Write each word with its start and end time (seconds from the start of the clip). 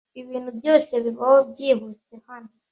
Ibintu 0.21 0.49
byose 0.59 0.93
bibaho 1.03 1.37
byihuse 1.49 2.13
hano. 2.27 2.51